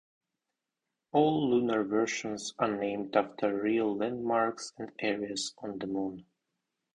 [1.11, 6.25] All Lunar versions are named after real landmarks and areas on the moon.